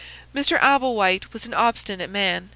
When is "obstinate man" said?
1.53-2.49